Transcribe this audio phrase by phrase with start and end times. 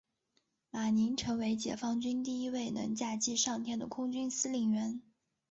[0.71, 4.99] 马宁成为解放军第一位能驾机上天的空军司令员。